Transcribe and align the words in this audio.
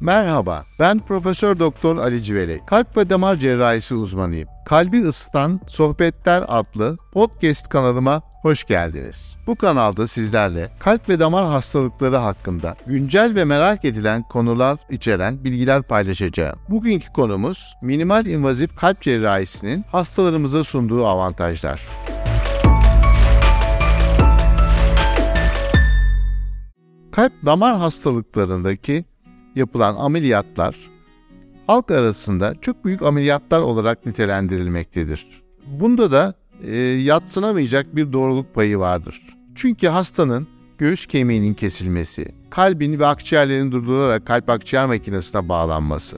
Merhaba, 0.00 0.64
ben 0.78 0.98
Profesör 0.98 1.58
Doktor 1.58 1.96
Ali 1.96 2.22
Civeli. 2.22 2.60
Kalp 2.66 2.96
ve 2.96 3.10
damar 3.10 3.36
cerrahisi 3.36 3.94
uzmanıyım. 3.94 4.48
Kalbi 4.66 5.02
ısıtan 5.02 5.60
Sohbetler 5.68 6.44
adlı 6.48 6.96
podcast 7.12 7.68
kanalıma 7.68 8.22
hoş 8.42 8.64
geldiniz. 8.64 9.36
Bu 9.46 9.56
kanalda 9.56 10.06
sizlerle 10.06 10.70
kalp 10.78 11.08
ve 11.08 11.20
damar 11.20 11.46
hastalıkları 11.46 12.16
hakkında 12.16 12.76
güncel 12.86 13.34
ve 13.34 13.44
merak 13.44 13.84
edilen 13.84 14.22
konular 14.22 14.78
içeren 14.90 15.44
bilgiler 15.44 15.82
paylaşacağım. 15.82 16.58
Bugünkü 16.68 17.12
konumuz 17.12 17.74
minimal 17.82 18.26
invazif 18.26 18.76
kalp 18.76 19.00
cerrahisinin 19.00 19.84
hastalarımıza 19.92 20.64
sunduğu 20.64 21.06
avantajlar. 21.06 21.80
Kalp 27.12 27.32
damar 27.46 27.76
hastalıklarındaki 27.76 29.09
yapılan 29.56 29.96
ameliyatlar 29.96 30.76
halk 31.70 31.90
arasında 31.90 32.54
çok 32.60 32.84
büyük 32.84 33.02
ameliyatlar 33.02 33.60
olarak 33.60 34.06
nitelendirilmektedir. 34.06 35.26
Bunda 35.66 36.10
da 36.10 36.34
e, 36.64 36.76
yatsınamayacak 36.78 37.96
bir 37.96 38.12
doğruluk 38.12 38.54
payı 38.54 38.78
vardır. 38.78 39.22
Çünkü 39.54 39.86
hastanın 39.86 40.48
göğüs 40.78 41.06
kemiğinin 41.06 41.54
kesilmesi, 41.54 42.34
kalbin 42.50 42.98
ve 42.98 43.06
akciğerlerin 43.06 43.72
durdurularak 43.72 44.26
kalp 44.26 44.50
akciğer 44.50 44.86
makinesine 44.86 45.48
bağlanması, 45.48 46.16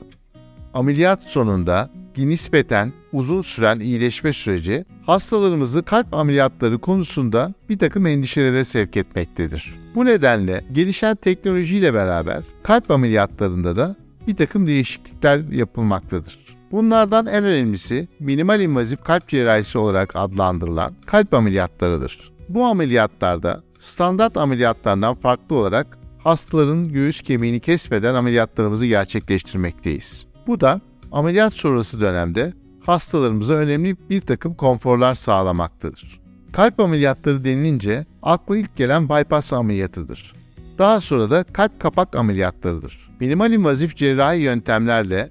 ameliyat 0.75 1.23
sonunda 1.23 1.91
nispeten 2.17 2.93
uzun 3.13 3.43
süren 3.43 3.81
iyileşme 3.81 4.33
süreci 4.33 4.85
hastalarımızı 5.07 5.83
kalp 5.83 6.15
ameliyatları 6.15 6.79
konusunda 6.79 7.55
bir 7.69 7.79
takım 7.79 8.07
endişelere 8.07 8.65
sevk 8.65 8.97
etmektedir. 8.97 9.75
Bu 9.95 10.05
nedenle 10.05 10.65
gelişen 10.73 11.17
teknolojiyle 11.17 11.95
beraber 11.95 12.43
kalp 12.63 12.91
ameliyatlarında 12.91 13.77
da 13.77 13.97
bir 14.27 14.37
takım 14.37 14.67
değişiklikler 14.67 15.39
yapılmaktadır. 15.39 16.39
Bunlardan 16.73 17.27
en 17.27 17.45
önemlisi 17.45 18.09
minimal 18.21 18.61
invazif 18.61 19.05
kalp 19.05 19.29
cerrahisi 19.29 19.79
olarak 19.79 20.17
adlandırılan 20.17 20.95
kalp 21.07 21.35
ameliyatlarıdır. 21.35 22.33
Bu 22.49 22.65
ameliyatlarda 22.65 23.63
standart 23.79 24.37
ameliyatlardan 24.37 25.15
farklı 25.15 25.57
olarak 25.57 25.99
hastaların 26.19 26.93
göğüs 26.93 27.21
kemiğini 27.21 27.61
kesmeden 27.61 28.15
ameliyatlarımızı 28.15 28.87
gerçekleştirmekteyiz. 28.87 30.32
Bu 30.47 30.61
da 30.61 30.81
ameliyat 31.13 31.53
sonrası 31.53 32.01
dönemde 32.01 32.53
hastalarımıza 32.81 33.55
önemli 33.55 33.97
bir 34.11 34.21
takım 34.21 34.55
konforlar 34.55 35.15
sağlamaktadır. 35.15 36.21
Kalp 36.53 36.81
ameliyatları 36.81 37.45
denilince 37.45 38.07
akla 38.23 38.57
ilk 38.57 38.77
gelen 38.77 39.09
bypass 39.09 39.53
ameliyatıdır. 39.53 40.33
Daha 40.79 41.01
sonra 41.01 41.31
da 41.31 41.45
kalp 41.45 41.81
kapak 41.81 42.17
ameliyatlarıdır. 42.17 43.11
Minimal 43.21 43.53
invazif 43.53 43.97
cerrahi 43.97 44.41
yöntemlerle 44.41 45.31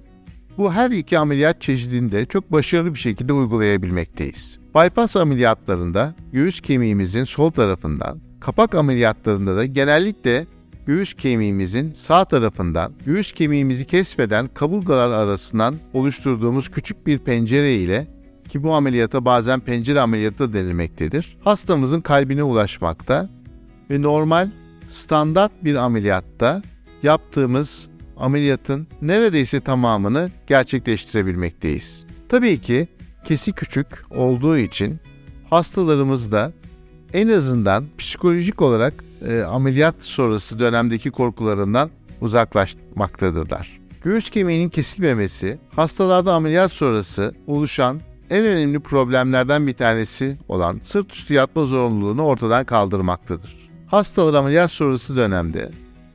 bu 0.58 0.72
her 0.72 0.90
iki 0.90 1.18
ameliyat 1.18 1.60
çeşidinde 1.60 2.26
çok 2.26 2.52
başarılı 2.52 2.94
bir 2.94 2.98
şekilde 2.98 3.32
uygulayabilmekteyiz. 3.32 4.58
Bypass 4.74 5.16
ameliyatlarında 5.16 6.14
göğüs 6.32 6.60
kemiğimizin 6.60 7.24
sol 7.24 7.50
tarafından, 7.50 8.20
kapak 8.40 8.74
ameliyatlarında 8.74 9.56
da 9.56 9.64
genellikle 9.64 10.46
göğüs 10.86 11.14
kemiğimizin 11.14 11.94
sağ 11.94 12.24
tarafından 12.24 12.92
göğüs 13.06 13.32
kemiğimizi 13.32 13.84
kesmeden 13.84 14.48
kaburgalar 14.54 15.10
arasından 15.10 15.74
oluşturduğumuz 15.92 16.70
küçük 16.70 17.06
bir 17.06 17.18
pencere 17.18 17.74
ile 17.74 18.08
ki 18.48 18.62
bu 18.62 18.74
ameliyata 18.74 19.24
bazen 19.24 19.60
pencere 19.60 20.00
ameliyatı 20.00 20.52
denilmektedir. 20.52 21.36
Hastamızın 21.44 22.00
kalbine 22.00 22.42
ulaşmakta 22.42 23.28
ve 23.90 24.02
normal 24.02 24.50
standart 24.90 25.52
bir 25.64 25.74
ameliyatta 25.74 26.62
yaptığımız 27.02 27.88
ameliyatın 28.16 28.86
neredeyse 29.02 29.60
tamamını 29.60 30.30
gerçekleştirebilmekteyiz. 30.46 32.04
Tabii 32.28 32.60
ki 32.60 32.88
kesi 33.24 33.52
küçük 33.52 33.86
olduğu 34.10 34.58
için 34.58 34.98
hastalarımız 35.50 36.32
da 36.32 36.52
en 37.12 37.28
azından 37.28 37.84
psikolojik 37.98 38.62
olarak 38.62 39.04
e, 39.28 39.42
ameliyat 39.42 39.94
sonrası 40.00 40.58
dönemdeki 40.58 41.10
korkularından 41.10 41.90
uzaklaşmaktadırlar. 42.20 43.80
Göğüs 44.04 44.30
kemiğinin 44.30 44.68
kesilmemesi 44.68 45.58
hastalarda 45.76 46.34
ameliyat 46.34 46.72
sonrası 46.72 47.34
oluşan 47.46 48.00
en 48.30 48.44
önemli 48.44 48.80
problemlerden 48.80 49.66
bir 49.66 49.74
tanesi 49.74 50.36
olan 50.48 50.80
sırt 50.82 51.12
üstü 51.12 51.34
yatma 51.34 51.64
zorunluluğunu 51.64 52.22
ortadan 52.22 52.64
kaldırmaktadır. 52.64 53.70
Hastalar 53.86 54.34
ameliyat 54.34 54.70
sonrası 54.70 55.16
dönemde 55.16 55.70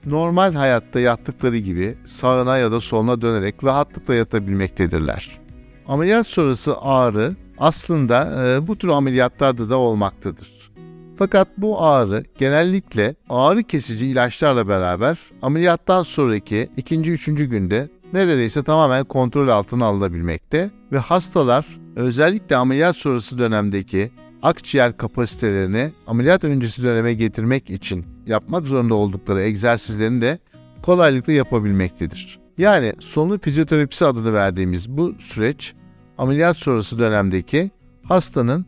normal 0.06 0.54
hayatta 0.54 1.00
yattıkları 1.00 1.58
gibi 1.58 1.98
sağına 2.06 2.58
ya 2.58 2.72
da 2.72 2.82
soluna 2.82 3.22
dönerek 3.22 3.64
rahatlıkla 3.64 4.16
yatabilmektedirler. 4.16 5.40
Ameliyat 5.88 6.28
sonrası 6.28 6.78
ağrı 6.78 7.36
aslında 7.58 8.46
e, 8.48 8.68
bu 8.68 8.78
tür 8.78 8.88
ameliyatlarda 8.88 9.70
da 9.70 9.78
olmaktadır. 9.78 10.72
Fakat 11.18 11.48
bu 11.58 11.82
ağrı 11.82 12.24
genellikle 12.40 13.16
ağrı 13.30 13.64
kesici 13.64 14.08
ilaçlarla 14.08 14.68
beraber 14.68 15.18
ameliyattan 15.42 16.04
sonraki 16.04 16.70
ikinci 16.78 17.12
üçüncü 17.12 17.46
günde 17.46 17.90
neredeyse 18.14 18.64
tamamen 18.64 19.06
kontrol 19.06 19.48
altına 19.48 19.86
alınabilmekte 19.86 20.72
ve 20.92 20.98
hastalar 20.98 21.66
özellikle 21.96 22.56
ameliyat 22.56 22.98
sonrası 22.98 23.38
dönemdeki 23.38 24.12
akciğer 24.44 24.98
kapasitelerini 24.98 25.92
ameliyat 26.08 26.44
öncesi 26.44 26.84
döneme 26.84 27.14
getirmek 27.14 27.70
için 27.70 28.06
yapmak 28.28 28.68
zorunda 28.68 28.96
oldukları 28.96 29.42
egzersizlerini 29.42 30.22
de 30.22 30.40
kolaylıkla 30.82 31.34
yapabilmektedir. 31.34 32.40
Yani 32.58 32.94
solunum 33.00 33.40
fizyoterapisi 33.40 34.06
adını 34.06 34.34
verdiğimiz 34.34 34.90
bu 34.90 35.14
süreç 35.20 35.74
ameliyat 36.18 36.58
sonrası 36.58 37.00
dönemdeki 37.00 37.72
hastanın 38.04 38.66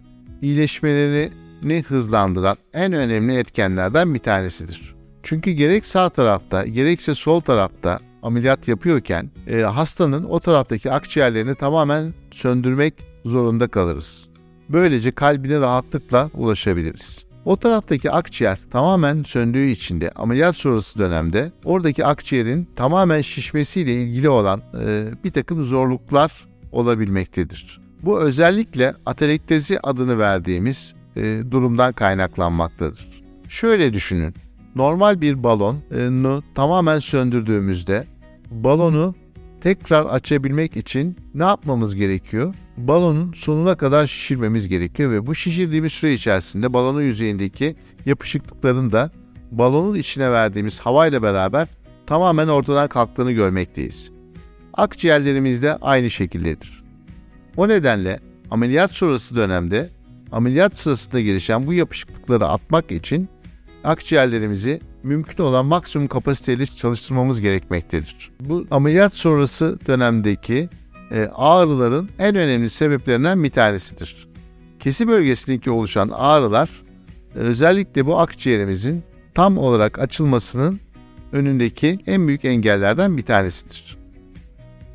iyileşmelerini 1.64 1.84
hızlandıran 1.84 2.58
en 2.74 2.94
önemli 2.94 3.38
etkenlerden 3.38 4.14
bir 4.14 4.20
tanesidir. 4.20 4.96
Çünkü 5.24 5.52
gerek 5.52 5.86
sağ 5.86 6.10
tarafta 6.10 6.66
gerekse 6.66 7.16
sol 7.16 7.42
tarafta 7.42 8.00
ameliyat 8.24 8.68
yapıyorken 8.68 9.30
e, 9.48 9.62
hastanın 9.62 10.24
o 10.24 10.40
taraftaki 10.40 10.92
akciğerlerini 10.92 11.56
tamamen 11.56 12.14
söndürmek 12.32 12.94
zorunda 13.26 13.68
kalırız. 13.68 14.30
Böylece 14.70 15.12
kalbine 15.12 15.60
rahatlıkla 15.60 16.30
ulaşabiliriz. 16.34 17.26
O 17.46 17.58
taraftaki 17.58 18.12
akciğer 18.12 18.60
tamamen 18.72 19.24
söndüğü 19.24 19.68
için 19.70 20.02
de 20.02 20.12
ameliyat 20.12 20.56
sonrası 20.56 21.00
dönemde 21.00 21.52
oradaki 21.66 22.06
akciğerin 22.06 22.68
tamamen 22.76 23.22
şişmesiyle 23.22 23.94
ilgili 23.94 24.30
olan 24.30 24.62
e, 24.86 25.06
bir 25.24 25.32
takım 25.32 25.64
zorluklar 25.64 26.32
olabilmektedir. 26.72 27.80
Bu 28.04 28.20
özellikle 28.20 28.96
atelektezi 29.06 29.80
adını 29.80 30.18
verdiğimiz 30.18 30.94
e, 31.20 31.52
durumdan 31.52 31.94
kaynaklanmaktadır. 31.94 33.22
Şöyle 33.50 33.94
düşünün. 33.94 34.34
Normal 34.76 35.22
bir 35.22 35.44
balonu 35.44 36.44
tamamen 36.56 37.00
söndürdüğümüzde 37.00 38.06
balonu 38.52 39.16
tekrar 39.62 40.06
açabilmek 40.06 40.78
için 40.78 41.18
ne 41.34 41.44
yapmamız 41.44 41.96
gerekiyor? 41.96 42.56
Balonun 42.78 43.34
sonuna 43.34 43.76
kadar 43.76 44.08
şişirmemiz 44.08 44.68
gerekiyor 44.68 45.12
ve 45.12 45.26
bu 45.28 45.36
şişirdiğimiz 45.36 45.94
süre 45.94 46.14
içerisinde 46.14 46.74
balonun 46.74 47.02
yüzeyindeki 47.02 47.76
yapışıklıkların 48.06 48.92
da 48.92 49.12
balonun 49.52 49.96
içine 49.96 50.32
verdiğimiz 50.32 50.80
havayla 50.80 51.24
beraber 51.24 51.68
tamamen 52.06 52.48
ortadan 52.48 52.88
kalktığını 52.88 53.32
görmekteyiz. 53.32 54.12
Akciğerlerimiz 54.74 55.64
de 55.64 55.76
aynı 55.76 56.10
şekildedir. 56.10 56.84
O 57.58 57.68
nedenle 57.68 58.20
ameliyat 58.52 58.92
sonrası 58.92 59.36
dönemde 59.36 59.90
ameliyat 60.32 60.78
sırasında 60.78 61.22
gelişen 61.22 61.68
bu 61.68 61.74
yapışıklıkları 61.74 62.48
atmak 62.48 62.92
için 62.92 63.30
akciğerlerimizi 63.84 64.80
mümkün 65.04 65.44
olan 65.44 65.66
maksimum 65.66 66.08
kapasiteyle 66.08 66.66
çalıştırmamız 66.66 67.42
gerekmektedir. 67.42 68.32
Bu 68.40 68.66
ameliyat 68.72 69.14
sonrası 69.16 69.80
dönemdeki 69.88 70.70
e, 71.12 71.30
ağrıların 71.36 72.10
en 72.20 72.36
önemli 72.36 72.70
sebeplerinden 72.70 73.44
bir 73.44 73.50
tanesidir. 73.50 74.28
Kesi 74.80 75.08
bölgesindeki 75.08 75.72
oluşan 75.72 76.10
ağrılar 76.14 76.70
e, 77.36 77.40
özellikle 77.40 78.06
bu 78.06 78.20
akciğerimizin 78.20 79.04
tam 79.34 79.58
olarak 79.58 80.00
açılmasının 80.00 80.80
önündeki 81.32 82.00
en 82.08 82.28
büyük 82.28 82.46
engellerden 82.46 83.18
bir 83.18 83.24
tanesidir. 83.24 83.98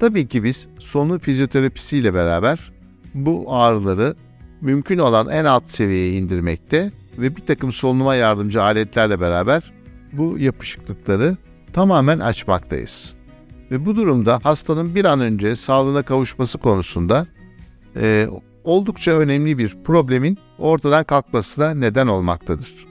Tabii 0.00 0.28
ki 0.28 0.44
biz 0.44 0.68
sonu 0.78 1.18
fizyoterapisiyle 1.18 2.14
beraber 2.14 2.72
bu 3.14 3.44
ağrıları 3.48 4.14
mümkün 4.64 4.98
olan 4.98 5.28
en 5.28 5.44
alt 5.44 5.70
seviyeye 5.70 6.12
indirmekte 6.12 6.92
ve 7.18 7.36
bir 7.36 7.46
takım 7.46 7.72
solunuma 7.72 8.14
yardımcı 8.14 8.62
aletlerle 8.62 9.20
beraber 9.20 9.72
bu 10.12 10.38
yapışıklıkları 10.38 11.36
tamamen 11.72 12.18
açmaktayız. 12.18 13.14
Ve 13.70 13.86
bu 13.86 13.96
durumda 13.96 14.40
hastanın 14.42 14.94
bir 14.94 15.04
an 15.04 15.20
önce 15.20 15.56
sağlığına 15.56 16.02
kavuşması 16.02 16.58
konusunda 16.58 17.26
e, 17.96 18.28
oldukça 18.64 19.12
önemli 19.12 19.58
bir 19.58 19.76
problemin 19.84 20.38
ortadan 20.58 21.04
kalkmasına 21.04 21.74
neden 21.74 22.06
olmaktadır. 22.06 22.86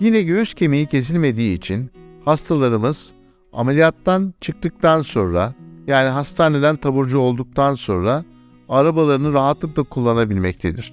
Yine 0.00 0.22
göğüs 0.22 0.54
kemiği 0.54 0.86
kesilmediği 0.86 1.56
için 1.56 1.90
hastalarımız 2.24 3.12
ameliyattan 3.52 4.34
çıktıktan 4.40 5.02
sonra 5.02 5.54
yani 5.86 6.08
hastaneden 6.08 6.76
taburcu 6.76 7.18
olduktan 7.18 7.74
sonra 7.74 8.24
arabalarını 8.68 9.32
rahatlıkla 9.32 9.82
kullanabilmektedir. 9.82 10.92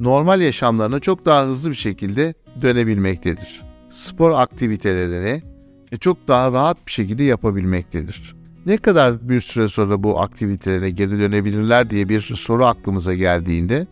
Normal 0.00 0.40
yaşamlarına 0.40 1.00
çok 1.00 1.24
daha 1.26 1.46
hızlı 1.46 1.70
bir 1.70 1.74
şekilde 1.74 2.34
dönebilmektedir. 2.62 3.62
Spor 3.90 4.30
aktivitelerini 4.30 5.42
çok 6.00 6.28
daha 6.28 6.52
rahat 6.52 6.86
bir 6.86 6.92
şekilde 6.92 7.24
yapabilmektedir. 7.24 8.36
Ne 8.66 8.76
kadar 8.76 9.28
bir 9.28 9.40
süre 9.40 9.68
sonra 9.68 10.02
bu 10.02 10.20
aktivitelere 10.20 10.90
geri 10.90 11.18
dönebilirler 11.18 11.90
diye 11.90 12.08
bir 12.08 12.20
soru 12.20 12.64
aklımıza 12.64 13.14
geldiğinde 13.14 13.86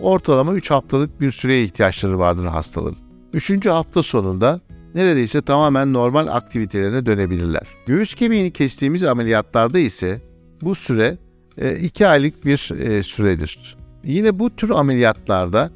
ortalama 0.00 0.52
3 0.52 0.70
haftalık 0.70 1.20
bir 1.20 1.30
süreye 1.30 1.64
ihtiyaçları 1.64 2.18
vardır 2.18 2.46
hastaların. 2.46 2.98
3. 3.32 3.66
hafta 3.66 4.02
sonunda 4.02 4.60
neredeyse 4.94 5.42
tamamen 5.42 5.92
normal 5.92 6.26
aktivitelerine 6.26 7.06
dönebilirler. 7.06 7.66
Göğüs 7.86 8.14
kemiğini 8.14 8.52
kestiğimiz 8.52 9.02
ameliyatlarda 9.02 9.78
ise 9.78 10.20
bu 10.62 10.74
süre 10.74 11.18
2 11.60 12.04
e, 12.04 12.06
aylık 12.06 12.44
bir 12.44 12.70
e, 12.80 13.02
süredir. 13.02 13.76
Yine 14.04 14.38
bu 14.38 14.56
tür 14.56 14.70
ameliyatlarda 14.70 15.70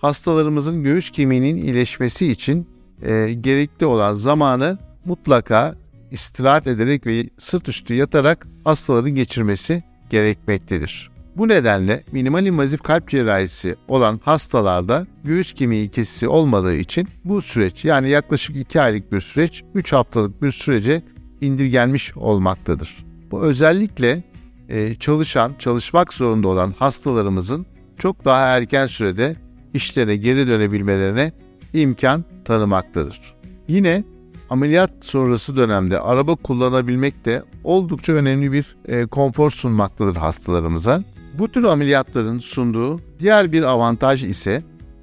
hastalarımızın 0.00 0.82
göğüs 0.82 1.10
kemiğinin 1.10 1.56
iyileşmesi 1.56 2.30
için 2.30 2.68
e, 3.02 3.32
gerekli 3.40 3.86
olan 3.86 4.14
zamanı 4.14 4.78
mutlaka 5.04 5.74
istirahat 6.10 6.66
ederek 6.66 7.06
ve 7.06 7.30
sırt 7.38 7.68
üstü 7.68 7.94
yatarak 7.94 8.46
hastaların 8.64 9.14
geçirmesi 9.14 9.82
gerekmektedir. 10.10 11.10
Bu 11.36 11.48
nedenle 11.48 12.02
minimal 12.12 12.46
invazif 12.46 12.82
kalp 12.82 13.08
cerrahisi 13.08 13.76
olan 13.88 14.20
hastalarda 14.24 15.06
göğüs 15.24 15.52
kemiği 15.52 15.88
kesisi 15.88 16.28
olmadığı 16.28 16.76
için 16.76 17.08
bu 17.24 17.42
süreç 17.42 17.84
yani 17.84 18.10
yaklaşık 18.10 18.56
2 18.56 18.80
aylık 18.80 19.12
bir 19.12 19.20
süreç 19.20 19.62
3 19.74 19.92
haftalık 19.92 20.42
bir 20.42 20.50
sürece 20.50 21.02
indirgenmiş 21.40 22.16
olmaktadır. 22.16 23.04
Bu 23.30 23.42
özellikle 23.42 24.22
e, 24.68 24.94
çalışan, 24.94 25.52
çalışmak 25.58 26.12
zorunda 26.12 26.48
olan 26.48 26.74
hastalarımızın 26.78 27.66
çok 27.98 28.24
daha 28.24 28.46
erken 28.46 28.86
sürede 28.86 29.36
işlere 29.74 30.16
geri 30.16 30.48
dönebilmelerine 30.48 31.32
imkan 31.72 32.24
tanımaktadır. 32.44 33.34
Yine 33.68 34.04
ameliyat 34.50 34.90
sonrası 35.00 35.56
dönemde 35.56 36.00
araba 36.00 36.34
kullanabilmek 36.34 37.24
de 37.24 37.42
oldukça 37.64 38.12
önemli 38.12 38.52
bir 38.52 38.76
e, 38.88 39.06
konfor 39.06 39.50
sunmaktadır 39.50 40.16
hastalarımıza. 40.16 41.02
Bu 41.38 41.48
tür 41.48 41.64
ameliyatların 41.64 42.38
sunduğu 42.38 43.00
diğer 43.20 43.52
bir 43.52 43.62
avantaj 43.62 44.24
ise 44.24 44.62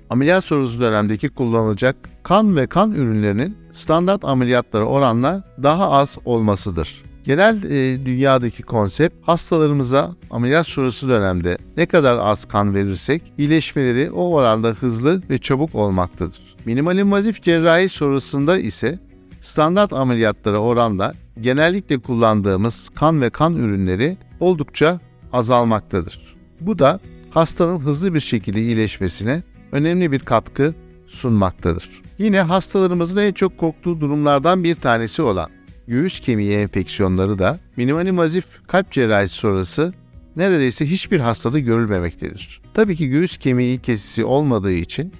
ameliyat 0.10 0.46
sonrası 0.46 0.80
dönemdeki 0.80 1.30
kullanılacak 1.30 1.96
kan 2.24 2.56
ve 2.56 2.68
kan 2.68 2.92
ürünlerinin 2.92 3.57
standart 3.72 4.25
ameliyatlara 4.25 4.86
oranla 4.86 5.44
daha 5.64 5.92
az 5.92 6.18
olmasıdır. 6.25 7.04
Genel 7.25 7.63
e, 7.63 8.06
dünyadaki 8.06 8.63
konsept 8.63 9.27
hastalarımıza 9.27 10.15
ameliyat 10.31 10.68
sonrası 10.68 11.09
dönemde 11.09 11.57
ne 11.77 11.85
kadar 11.85 12.18
az 12.18 12.45
kan 12.45 12.75
verirsek 12.75 13.33
iyileşmeleri 13.38 14.12
o 14.12 14.33
oranda 14.33 14.68
hızlı 14.68 15.21
ve 15.29 15.38
çabuk 15.38 15.75
olmaktadır. 15.75 16.39
Minimal 16.65 16.97
invazif 16.97 17.41
cerrahi 17.41 17.89
sonrasında 17.89 18.57
ise 18.57 19.00
standart 19.41 19.94
ameliyatlara 19.94 20.57
oranla 20.57 21.13
genellikle 21.41 21.97
kullandığımız 21.97 22.89
kan 22.89 23.21
ve 23.21 23.29
kan 23.29 23.56
ürünleri 23.56 24.18
oldukça 24.39 25.00
azalmaktadır. 25.33 26.35
Bu 26.62 26.79
da 26.79 27.00
hastanın 27.29 27.79
hızlı 27.79 28.13
bir 28.13 28.19
şekilde 28.19 28.62
iyileşmesine 28.62 29.44
önemli 29.71 30.12
bir 30.12 30.19
katkı 30.19 30.73
sunmaktadır. 31.07 31.89
Yine 32.18 32.41
hastalarımızın 32.41 33.18
en 33.18 33.33
çok 33.33 33.57
korktuğu 33.57 34.01
durumlardan 34.01 34.63
bir 34.63 34.75
tanesi 34.75 35.21
olan 35.21 35.50
göğüs 35.92 36.20
kemiği 36.20 36.54
enfeksiyonları 36.54 37.40
da 37.40 37.60
minimal 37.78 38.08
invazif 38.08 38.46
kalp 38.68 38.92
cerrahisi 38.92 39.36
sonrası 39.36 39.94
neredeyse 40.36 40.86
hiçbir 40.86 41.20
hastada 41.20 41.60
görülmemektedir. 41.60 42.62
Tabii 42.74 42.96
ki 42.96 43.10
göğüs 43.10 43.38
kemiği 43.38 43.80
kesisi 43.80 44.26
olmadığı 44.26 44.72
için 44.72 45.14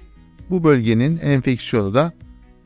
bu 0.50 0.64
bölgenin 0.64 1.18
enfeksiyonu 1.18 1.94
da 1.94 2.14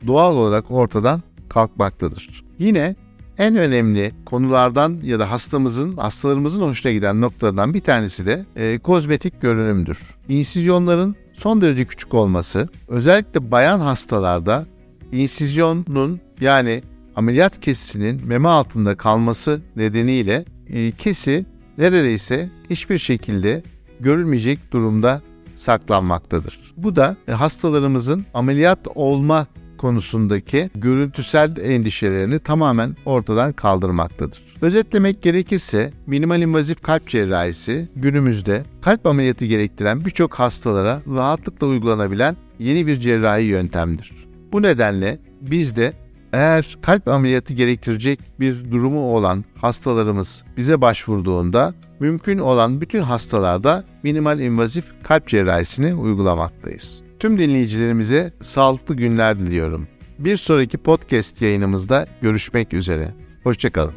doğal 0.06 0.36
olarak 0.36 0.70
ortadan 0.70 1.22
kalkmaktadır. 1.48 2.44
Yine 2.58 2.96
en 3.38 3.56
önemli 3.56 4.12
konulardan 4.24 5.00
ya 5.02 5.18
da 5.18 5.30
hastamızın, 5.30 5.96
hastalarımızın 5.96 6.62
hoşuna 6.62 6.92
giden 6.92 7.20
noktalardan 7.20 7.74
bir 7.74 7.80
tanesi 7.80 8.26
de 8.26 8.46
e, 8.56 8.78
kozmetik 8.78 9.40
görünümdür. 9.40 9.98
İnsizyonların 10.28 11.16
son 11.34 11.60
derece 11.60 11.84
küçük 11.84 12.14
olması, 12.14 12.68
özellikle 12.88 13.50
bayan 13.50 13.80
hastalarda 13.80 14.66
insizyonun 15.12 16.20
yani 16.40 16.82
ameliyat 17.16 17.60
kesisinin 17.60 18.26
meme 18.26 18.48
altında 18.48 18.96
kalması 18.96 19.60
nedeniyle 19.76 20.44
e, 20.68 20.90
kesi 20.90 21.46
neredeyse 21.78 22.50
hiçbir 22.70 22.98
şekilde 22.98 23.62
görülmeyecek 24.00 24.72
durumda 24.72 25.22
saklanmaktadır. 25.56 26.58
Bu 26.76 26.96
da 26.96 27.16
e, 27.28 27.32
hastalarımızın 27.32 28.24
ameliyat 28.34 28.78
olma 28.94 29.46
konusundaki 29.78 30.70
görüntüsel 30.74 31.56
endişelerini 31.56 32.38
tamamen 32.38 32.96
ortadan 33.04 33.52
kaldırmaktadır. 33.52 34.42
Özetlemek 34.62 35.22
gerekirse 35.22 35.90
minimal 36.06 36.42
invazif 36.42 36.82
kalp 36.82 37.08
cerrahisi 37.08 37.88
günümüzde 37.96 38.62
kalp 38.82 39.06
ameliyatı 39.06 39.44
gerektiren 39.44 40.04
birçok 40.04 40.34
hastalara 40.34 41.00
rahatlıkla 41.14 41.66
uygulanabilen 41.66 42.36
yeni 42.58 42.86
bir 42.86 43.00
cerrahi 43.00 43.44
yöntemdir. 43.44 44.12
Bu 44.52 44.62
nedenle 44.62 45.18
biz 45.40 45.76
de 45.76 45.92
eğer 46.32 46.78
kalp 46.82 47.08
ameliyatı 47.08 47.54
gerektirecek 47.54 48.20
bir 48.40 48.70
durumu 48.70 49.14
olan 49.14 49.44
hastalarımız 49.60 50.42
bize 50.56 50.80
başvurduğunda 50.80 51.74
mümkün 52.00 52.38
olan 52.38 52.80
bütün 52.80 53.00
hastalarda 53.00 53.84
minimal 54.02 54.40
invazif 54.40 54.84
kalp 55.02 55.28
cerrahisini 55.28 55.94
uygulamaktayız. 55.94 57.02
Tüm 57.18 57.38
dinleyicilerimize 57.38 58.32
sağlıklı 58.42 58.94
günler 58.94 59.38
diliyorum. 59.38 59.88
Bir 60.18 60.36
sonraki 60.36 60.78
podcast 60.78 61.42
yayınımızda 61.42 62.06
görüşmek 62.22 62.74
üzere. 62.74 63.14
Hoşçakalın. 63.42 63.94